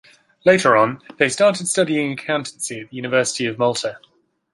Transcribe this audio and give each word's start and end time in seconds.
Later 0.45 0.75
on, 0.75 0.99
they 1.19 1.29
started 1.29 1.67
studying 1.67 2.13
Accountancy 2.13 2.79
in 2.79 2.87
the 2.89 2.95
University 2.95 3.45
of 3.45 3.59
Malta. 3.59 3.99